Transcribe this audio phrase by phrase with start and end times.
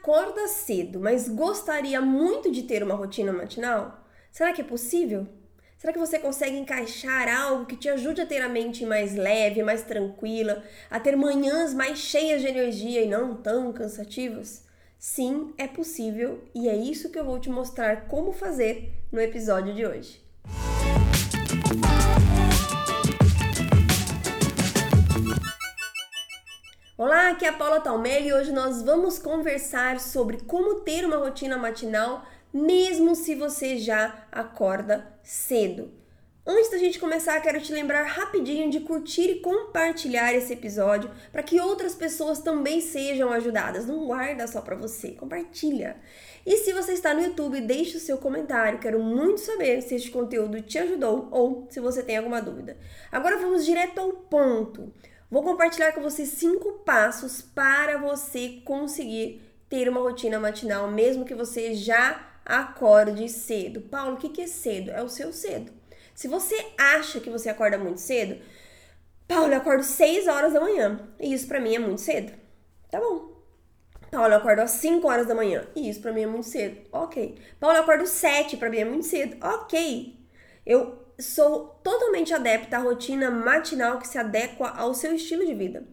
[0.00, 4.02] acorda cedo, mas gostaria muito de ter uma rotina matinal?
[4.32, 5.26] Será que é possível?
[5.76, 9.62] Será que você consegue encaixar algo que te ajude a ter a mente mais leve,
[9.62, 14.64] mais tranquila, a ter manhãs mais cheias de energia e não tão cansativas?
[14.98, 19.74] Sim, é possível e é isso que eu vou te mostrar como fazer no episódio
[19.74, 20.22] de hoje.
[27.02, 31.16] Olá, aqui é a Paula Talmelli e hoje nós vamos conversar sobre como ter uma
[31.16, 35.90] rotina matinal mesmo se você já acorda cedo.
[36.46, 41.42] Antes da gente começar, quero te lembrar rapidinho de curtir e compartilhar esse episódio para
[41.42, 43.86] que outras pessoas também sejam ajudadas.
[43.86, 45.96] Não guarda só para você, compartilha.
[46.44, 48.78] E se você está no YouTube, deixe o seu comentário.
[48.78, 52.76] Quero muito saber se este conteúdo te ajudou ou se você tem alguma dúvida.
[53.10, 54.92] Agora vamos direto ao ponto.
[55.30, 61.34] Vou compartilhar com você cinco passos para você conseguir ter uma rotina matinal, mesmo que
[61.34, 63.82] você já acorde cedo.
[63.82, 64.90] Paulo, o que é cedo?
[64.90, 65.72] É o seu cedo.
[66.14, 68.42] Se você acha que você acorda muito cedo,
[69.28, 71.08] Paulo, eu acordo 6 horas da manhã.
[71.20, 72.32] E isso para mim é muito cedo.
[72.90, 73.30] Tá bom.
[74.10, 75.68] Paulo, eu acordo às 5 horas da manhã.
[75.76, 76.80] E isso para mim é muito cedo.
[76.90, 77.38] Ok.
[77.60, 79.36] Paulo, eu acordo 7, para mim é muito cedo.
[79.40, 80.18] Ok.
[80.66, 85.84] Eu sou totalmente adepta à rotina matinal que se adequa ao seu estilo de vida.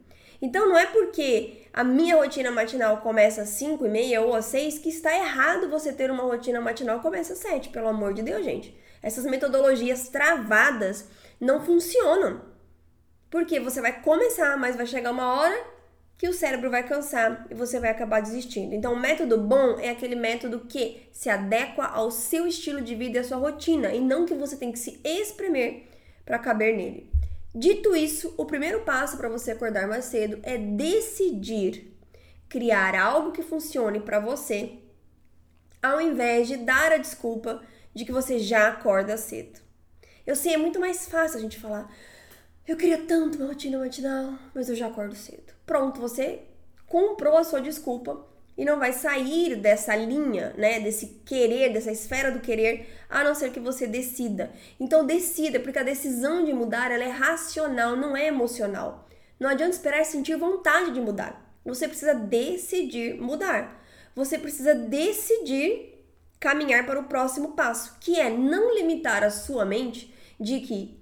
[0.41, 4.45] Então não é porque a minha rotina matinal começa às 5 e meia ou às
[4.45, 8.13] 6 que está errado você ter uma rotina matinal que começa às 7, pelo amor
[8.13, 8.77] de Deus, gente.
[9.01, 11.07] Essas metodologias travadas
[11.39, 12.41] não funcionam.
[13.29, 15.76] Porque você vai começar, mas vai chegar uma hora
[16.17, 18.73] que o cérebro vai cansar e você vai acabar desistindo.
[18.73, 23.17] Então, o método bom é aquele método que se adequa ao seu estilo de vida
[23.17, 25.83] e à sua rotina, e não que você tem que se espremer
[26.25, 27.09] para caber nele.
[27.53, 31.95] Dito isso, o primeiro passo para você acordar mais cedo é decidir
[32.49, 34.73] criar algo que funcione para você,
[35.81, 37.61] ao invés de dar a desculpa
[37.93, 39.59] de que você já acorda cedo.
[40.25, 41.89] Eu sei, é muito mais fácil a gente falar:
[42.67, 45.53] eu queria tanto uma rotina matinal, mas eu já acordo cedo.
[45.65, 46.41] Pronto, você
[46.85, 48.25] comprou a sua desculpa
[48.57, 53.33] e não vai sair dessa linha, né, desse querer, dessa esfera do querer, a não
[53.33, 54.51] ser que você decida.
[54.79, 59.07] Então decida, porque a decisão de mudar, ela é racional, não é emocional.
[59.39, 61.59] Não adianta esperar sentir vontade de mudar.
[61.63, 63.83] Você precisa decidir mudar.
[64.15, 66.03] Você precisa decidir
[66.39, 70.96] caminhar para o próximo passo, que é não limitar a sua mente de que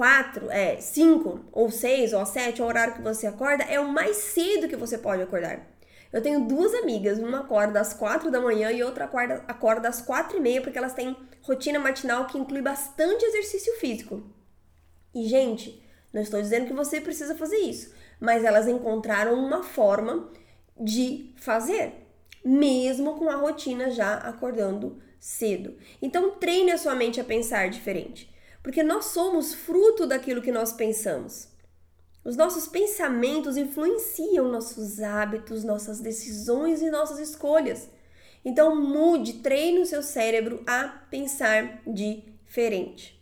[0.00, 4.16] quatro, é, cinco ou seis ou sete, o horário que você acorda, é o mais
[4.16, 5.60] cedo que você pode acordar.
[6.10, 10.00] Eu tenho duas amigas, uma acorda às quatro da manhã e outra acorda, acorda às
[10.00, 14.22] quatro e meia, porque elas têm rotina matinal que inclui bastante exercício físico.
[15.14, 15.82] E, gente,
[16.14, 20.30] não estou dizendo que você precisa fazer isso, mas elas encontraram uma forma
[20.80, 21.92] de fazer,
[22.42, 25.76] mesmo com a rotina já acordando cedo.
[26.00, 28.30] Então, treine a sua mente a pensar diferente.
[28.62, 31.48] Porque nós somos fruto daquilo que nós pensamos.
[32.22, 37.88] Os nossos pensamentos influenciam nossos hábitos, nossas decisões e nossas escolhas.
[38.44, 43.18] Então mude, treine o seu cérebro a pensar diferente.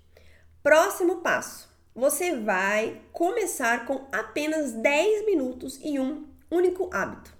[0.62, 1.68] Próximo passo.
[1.94, 7.32] Você vai começar com apenas 10 minutos e um único hábito.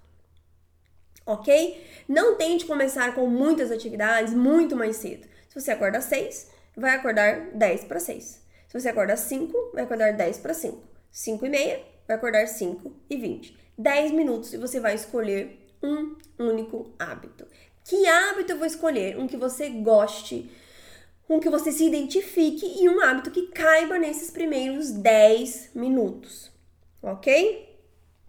[1.25, 1.85] Ok?
[2.07, 5.27] Não tente começar com muitas atividades muito mais cedo.
[5.47, 8.41] Se você acorda às 6, vai acordar 10 para 6.
[8.67, 10.81] Se você acordar 5, vai acordar 10 para 5.
[11.11, 13.57] 5 e meia, vai acordar 5 e 20.
[13.77, 17.45] 10 minutos e você vai escolher um único hábito.
[17.83, 19.17] Que hábito eu vou escolher?
[19.17, 20.51] Um que você goste,
[21.29, 26.51] um que você se identifique e um hábito que caiba nesses primeiros 10 minutos,
[27.01, 27.67] ok?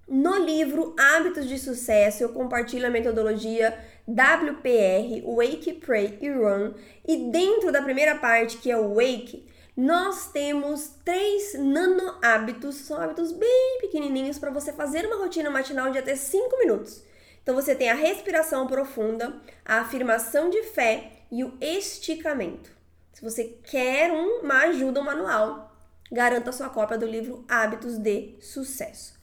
[0.09, 3.79] No livro Hábitos de Sucesso, eu compartilho a metodologia
[4.11, 6.75] WPR, Wake, Pray e Run.
[7.07, 13.01] E dentro da primeira parte, que é o Wake, nós temos três nano hábitos, são
[13.01, 17.03] hábitos bem pequenininhos para você fazer uma rotina matinal de até 5 minutos.
[17.43, 22.71] Então você tem a respiração profunda, a afirmação de fé e o esticamento.
[23.13, 25.75] Se você quer uma ajuda manual,
[26.11, 29.20] garanta sua cópia do livro Hábitos de Sucesso.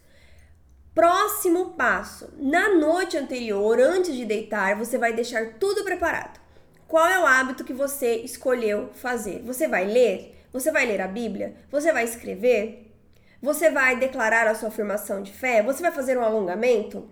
[0.97, 6.39] Próximo passo: na noite anterior, antes de deitar, você vai deixar tudo preparado.
[6.88, 9.44] Qual é o hábito que você escolheu fazer?
[9.44, 10.35] Você vai ler?
[10.51, 11.55] Você vai ler a Bíblia?
[11.69, 12.91] Você vai escrever?
[13.39, 15.61] Você vai declarar a sua afirmação de fé?
[15.61, 17.07] Você vai fazer um alongamento?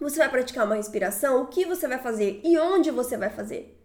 [0.00, 1.42] Você vai praticar uma respiração?
[1.42, 3.80] O que você vai fazer e onde você vai fazer?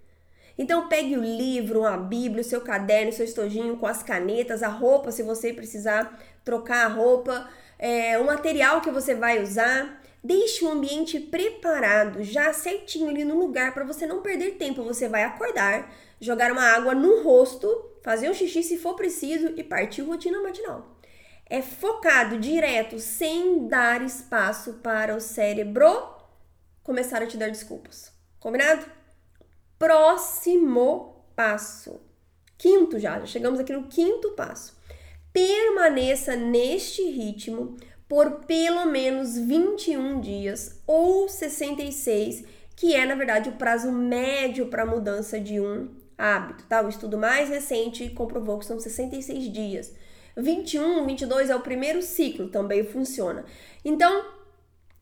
[0.57, 4.63] Então pegue o livro, a Bíblia, o seu caderno, o seu estojinho com as canetas,
[4.63, 10.01] a roupa, se você precisar trocar a roupa, é, o material que você vai usar,
[10.25, 14.83] Deixe o ambiente preparado, já certinho ali no lugar para você não perder tempo.
[14.83, 17.67] Você vai acordar, jogar uma água no rosto,
[18.01, 20.97] fazer um xixi se for preciso e partir rotina matinal.
[21.45, 26.09] É focado direto, sem dar espaço para o cérebro
[26.81, 28.11] começar a te dar desculpas.
[28.39, 28.83] Combinado?
[29.77, 32.01] Próximo passo.
[32.57, 34.75] Quinto já, já chegamos aqui no quinto passo.
[35.35, 37.75] Permaneça neste ritmo
[38.07, 44.85] por pelo menos 21 dias ou 66, que é na verdade o prazo médio para
[44.85, 46.81] mudança de um hábito, tá?
[46.81, 49.93] O estudo mais recente comprovou que são 66 dias.
[50.37, 53.43] 21, 22 é o primeiro ciclo, também funciona.
[53.83, 54.27] Então,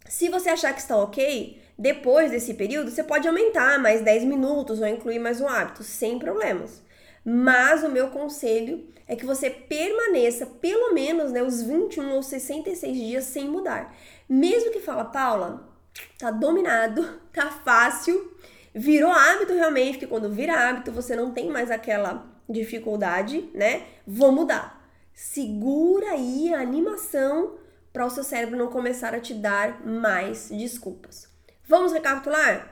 [0.07, 4.79] se você achar que está ok, depois desse período você pode aumentar mais 10 minutos
[4.79, 6.81] ou incluir mais um hábito, sem problemas.
[7.23, 12.95] Mas o meu conselho é que você permaneça pelo menos né, os 21 ou 66
[12.95, 13.95] dias sem mudar.
[14.27, 15.69] Mesmo que fala, Paula,
[16.17, 18.31] tá dominado, tá fácil,
[18.73, 23.83] virou hábito realmente, porque quando vira hábito você não tem mais aquela dificuldade, né?
[24.05, 24.81] Vou mudar.
[25.13, 27.55] Segura aí a animação
[27.91, 31.29] para o seu cérebro não começar a te dar mais desculpas.
[31.65, 32.71] Vamos recapitular?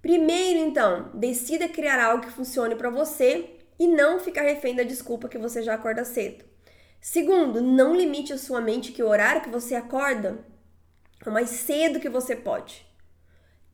[0.00, 5.28] Primeiro, então, decida criar algo que funcione para você e não ficar refém da desculpa
[5.28, 6.44] que você já acorda cedo.
[7.00, 10.38] Segundo, não limite a sua mente que o horário que você acorda
[11.24, 12.86] é o mais cedo que você pode.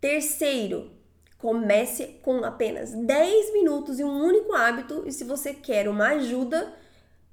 [0.00, 0.90] Terceiro,
[1.38, 5.04] comece com apenas 10 minutos e um único hábito.
[5.06, 6.74] E se você quer uma ajuda,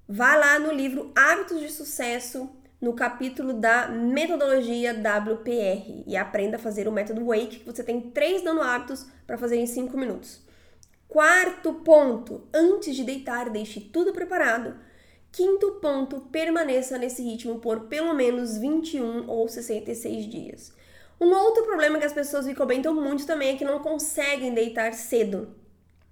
[0.07, 6.59] vá lá no livro Hábitos de Sucesso, no capítulo da metodologia WPR e aprenda a
[6.59, 10.44] fazer o método Wake, que você tem três nano hábitos para fazer em 5 minutos.
[11.15, 14.75] Quarto ponto, antes de deitar, deixe tudo preparado.
[15.31, 20.73] Quinto ponto, permaneça nesse ritmo por pelo menos 21 ou 66 dias.
[21.17, 24.93] Um outro problema que as pessoas me comentam muito também é que não conseguem deitar
[24.93, 25.55] cedo,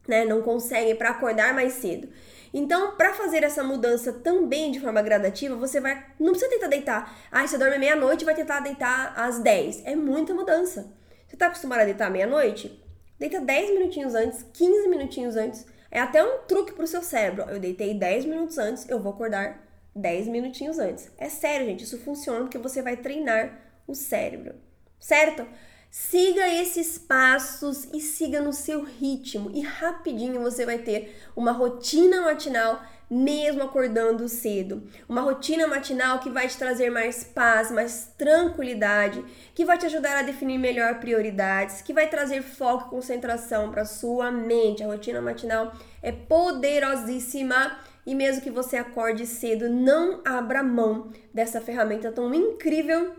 [0.08, 0.24] né?
[0.24, 2.08] Não conseguem para acordar mais cedo.
[2.54, 6.02] Então, para fazer essa mudança também de forma gradativa, você vai.
[6.18, 7.28] Não precisa tentar deitar.
[7.30, 9.86] Ah, você dorme meia-noite vai tentar deitar às 10.
[9.86, 10.94] É muita mudança.
[11.28, 12.82] Você tá acostumado a deitar meia-noite?
[13.20, 15.66] Deita 10 minutinhos antes, 15 minutinhos antes.
[15.90, 17.44] É até um truque pro seu cérebro.
[17.50, 19.64] Eu deitei 10 minutos antes, eu vou acordar
[19.96, 21.12] 10 minutinhos antes.
[21.18, 24.56] É sério, gente, isso funciona porque você vai treinar o cérebro.
[25.00, 25.46] Certo?
[25.92, 32.22] Siga esses passos e siga no seu ritmo e rapidinho você vai ter uma rotina
[32.22, 34.84] matinal mesmo acordando cedo.
[35.08, 39.24] Uma rotina matinal que vai te trazer mais paz, mais tranquilidade,
[39.54, 43.86] que vai te ajudar a definir melhor prioridades, que vai trazer foco e concentração para
[43.86, 44.84] sua mente.
[44.84, 51.62] A rotina matinal é poderosíssima e mesmo que você acorde cedo, não abra mão dessa
[51.62, 53.16] ferramenta tão incrível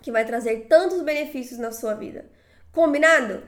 [0.00, 2.26] que vai trazer tantos benefícios na sua vida.
[2.72, 3.42] Combinado?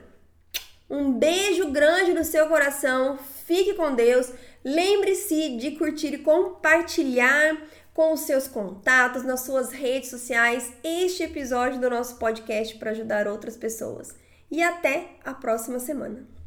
[0.89, 3.17] Um beijo grande no seu coração.
[3.45, 4.33] Fique com Deus.
[4.63, 7.57] Lembre-se de curtir e compartilhar
[7.93, 13.27] com os seus contatos nas suas redes sociais este episódio do nosso podcast para ajudar
[13.27, 14.15] outras pessoas.
[14.49, 16.40] E até a próxima semana.